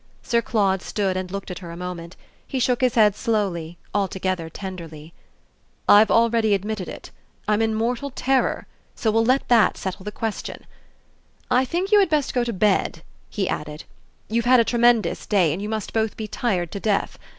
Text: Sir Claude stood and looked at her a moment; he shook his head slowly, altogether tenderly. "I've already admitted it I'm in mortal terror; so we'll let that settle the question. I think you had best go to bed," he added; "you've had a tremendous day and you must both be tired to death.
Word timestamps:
Sir 0.23 0.41
Claude 0.41 0.81
stood 0.81 1.15
and 1.15 1.29
looked 1.29 1.51
at 1.51 1.59
her 1.59 1.69
a 1.69 1.77
moment; 1.77 2.15
he 2.47 2.57
shook 2.57 2.81
his 2.81 2.95
head 2.95 3.15
slowly, 3.15 3.77
altogether 3.93 4.49
tenderly. 4.49 5.13
"I've 5.87 6.09
already 6.09 6.55
admitted 6.55 6.87
it 6.87 7.11
I'm 7.47 7.61
in 7.61 7.75
mortal 7.75 8.09
terror; 8.09 8.65
so 8.95 9.11
we'll 9.11 9.23
let 9.25 9.47
that 9.49 9.77
settle 9.77 10.03
the 10.03 10.11
question. 10.11 10.65
I 11.51 11.65
think 11.65 11.91
you 11.91 11.99
had 11.99 12.09
best 12.09 12.33
go 12.33 12.43
to 12.43 12.51
bed," 12.51 13.03
he 13.29 13.47
added; 13.47 13.83
"you've 14.27 14.45
had 14.45 14.59
a 14.59 14.65
tremendous 14.65 15.27
day 15.27 15.53
and 15.53 15.61
you 15.61 15.69
must 15.69 15.93
both 15.93 16.17
be 16.17 16.27
tired 16.27 16.71
to 16.71 16.79
death. 16.79 17.19